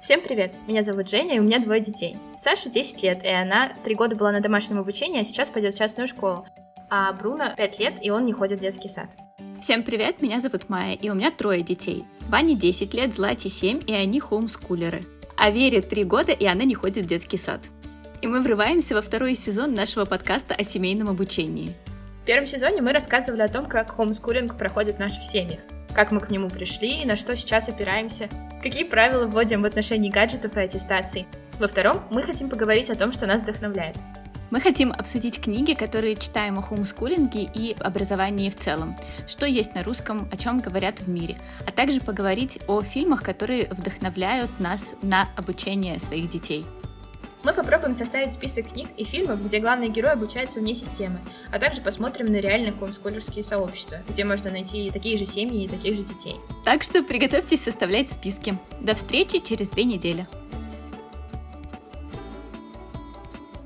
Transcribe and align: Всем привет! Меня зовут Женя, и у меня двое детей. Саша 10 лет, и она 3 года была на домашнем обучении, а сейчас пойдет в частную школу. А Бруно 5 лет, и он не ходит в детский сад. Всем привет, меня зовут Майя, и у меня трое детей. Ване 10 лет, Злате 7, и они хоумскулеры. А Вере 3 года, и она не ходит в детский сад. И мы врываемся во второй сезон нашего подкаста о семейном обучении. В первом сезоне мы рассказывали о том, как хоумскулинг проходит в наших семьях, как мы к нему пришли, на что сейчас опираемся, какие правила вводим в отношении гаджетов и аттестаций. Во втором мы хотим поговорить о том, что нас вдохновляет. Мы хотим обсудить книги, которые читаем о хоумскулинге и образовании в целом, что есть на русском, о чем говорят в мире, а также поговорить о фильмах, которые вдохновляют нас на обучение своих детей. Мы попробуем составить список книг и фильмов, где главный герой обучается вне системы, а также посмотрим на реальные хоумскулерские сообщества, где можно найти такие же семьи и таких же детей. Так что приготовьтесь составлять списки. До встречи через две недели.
Всем 0.00 0.22
привет! 0.22 0.54
Меня 0.66 0.82
зовут 0.82 1.10
Женя, 1.10 1.36
и 1.36 1.38
у 1.40 1.42
меня 1.42 1.58
двое 1.58 1.78
детей. 1.78 2.16
Саша 2.34 2.70
10 2.70 3.02
лет, 3.02 3.22
и 3.22 3.28
она 3.28 3.70
3 3.84 3.94
года 3.96 4.16
была 4.16 4.32
на 4.32 4.40
домашнем 4.40 4.78
обучении, 4.78 5.20
а 5.20 5.24
сейчас 5.24 5.50
пойдет 5.50 5.74
в 5.74 5.78
частную 5.78 6.08
школу. 6.08 6.46
А 6.88 7.12
Бруно 7.12 7.52
5 7.54 7.78
лет, 7.78 7.98
и 8.00 8.10
он 8.10 8.24
не 8.24 8.32
ходит 8.32 8.60
в 8.60 8.62
детский 8.62 8.88
сад. 8.88 9.10
Всем 9.60 9.82
привет, 9.82 10.22
меня 10.22 10.40
зовут 10.40 10.70
Майя, 10.70 10.96
и 10.96 11.10
у 11.10 11.14
меня 11.14 11.30
трое 11.30 11.60
детей. 11.60 12.04
Ване 12.30 12.54
10 12.54 12.94
лет, 12.94 13.12
Злате 13.12 13.50
7, 13.50 13.82
и 13.86 13.92
они 13.92 14.20
хоумскулеры. 14.20 15.02
А 15.36 15.50
Вере 15.50 15.82
3 15.82 16.04
года, 16.04 16.32
и 16.32 16.46
она 16.46 16.64
не 16.64 16.74
ходит 16.74 17.04
в 17.04 17.08
детский 17.08 17.36
сад. 17.36 17.60
И 18.22 18.26
мы 18.26 18.40
врываемся 18.40 18.94
во 18.94 19.02
второй 19.02 19.34
сезон 19.34 19.74
нашего 19.74 20.06
подкаста 20.06 20.54
о 20.54 20.64
семейном 20.64 21.10
обучении. 21.10 21.74
В 22.22 22.26
первом 22.26 22.46
сезоне 22.46 22.82
мы 22.82 22.92
рассказывали 22.92 23.40
о 23.40 23.48
том, 23.48 23.66
как 23.66 23.92
хоумскулинг 23.92 24.58
проходит 24.58 24.96
в 24.96 25.00
наших 25.00 25.24
семьях, 25.24 25.60
как 25.94 26.12
мы 26.12 26.20
к 26.20 26.30
нему 26.30 26.50
пришли, 26.50 27.04
на 27.06 27.16
что 27.16 27.34
сейчас 27.34 27.68
опираемся, 27.70 28.28
какие 28.62 28.84
правила 28.84 29.26
вводим 29.26 29.62
в 29.62 29.64
отношении 29.64 30.10
гаджетов 30.10 30.56
и 30.56 30.60
аттестаций. 30.60 31.26
Во 31.58 31.66
втором 31.66 32.02
мы 32.10 32.22
хотим 32.22 32.50
поговорить 32.50 32.90
о 32.90 32.94
том, 32.94 33.12
что 33.12 33.26
нас 33.26 33.40
вдохновляет. 33.40 33.96
Мы 34.50 34.60
хотим 34.60 34.92
обсудить 34.92 35.40
книги, 35.40 35.74
которые 35.74 36.16
читаем 36.16 36.58
о 36.58 36.62
хоумскулинге 36.62 37.48
и 37.54 37.74
образовании 37.78 38.50
в 38.50 38.56
целом, 38.56 38.96
что 39.26 39.46
есть 39.46 39.74
на 39.74 39.82
русском, 39.82 40.28
о 40.30 40.36
чем 40.36 40.60
говорят 40.60 41.00
в 41.00 41.08
мире, 41.08 41.38
а 41.66 41.70
также 41.70 42.00
поговорить 42.00 42.58
о 42.66 42.82
фильмах, 42.82 43.22
которые 43.22 43.66
вдохновляют 43.70 44.50
нас 44.58 44.94
на 45.02 45.28
обучение 45.36 45.98
своих 46.00 46.28
детей. 46.28 46.66
Мы 47.42 47.54
попробуем 47.54 47.94
составить 47.94 48.32
список 48.32 48.72
книг 48.72 48.88
и 48.96 49.04
фильмов, 49.04 49.44
где 49.44 49.60
главный 49.60 49.88
герой 49.88 50.12
обучается 50.12 50.60
вне 50.60 50.74
системы, 50.74 51.20
а 51.50 51.58
также 51.58 51.80
посмотрим 51.80 52.26
на 52.26 52.36
реальные 52.36 52.72
хоумскулерские 52.72 53.42
сообщества, 53.42 53.98
где 54.08 54.24
можно 54.24 54.50
найти 54.50 54.90
такие 54.90 55.16
же 55.16 55.24
семьи 55.24 55.64
и 55.64 55.68
таких 55.68 55.96
же 55.96 56.02
детей. 56.02 56.36
Так 56.64 56.82
что 56.82 57.02
приготовьтесь 57.02 57.62
составлять 57.62 58.12
списки. 58.12 58.58
До 58.80 58.94
встречи 58.94 59.38
через 59.38 59.68
две 59.68 59.84
недели. 59.84 60.26